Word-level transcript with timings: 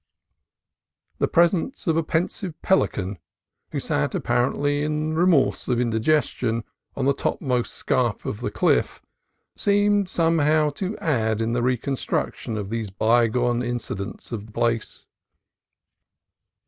The 1.19 1.27
presence 1.27 1.85
of 1.85 1.95
a 1.95 2.01
pensive 2.01 2.59
pelican, 2.63 3.19
who 3.71 3.79
sat, 3.79 4.15
apparently 4.15 4.81
in 4.81 5.11
the 5.11 5.15
remorse 5.15 5.67
of 5.67 5.79
indigestion, 5.79 6.63
on 6.95 7.05
the 7.05 7.13
top 7.13 7.39
most 7.39 7.75
scarp 7.75 8.25
of 8.25 8.39
the 8.39 8.49
cliff, 8.49 9.03
seemed 9.55 10.09
somehow 10.09 10.71
to 10.71 10.97
aid 11.03 11.39
in 11.39 11.53
the 11.53 11.61
reconstruction 11.61 12.57
of 12.57 12.71
these 12.71 12.89
bygone 12.89 13.61
incidents 13.61 14.31
of 14.31 14.47
the 14.47 14.51
place. 14.51 15.05